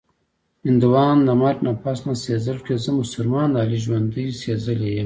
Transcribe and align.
هندوان 0.65 1.17
د 1.27 1.29
مرګ 1.41 1.57
نه 1.67 1.73
پس 1.83 1.99
سېزل 2.23 2.57
کړي-زه 2.65 2.91
مسلمان 3.01 3.47
لالي 3.55 3.79
ژوندۍ 3.85 4.27
سېزلې 4.41 4.89
یمه 4.91 4.99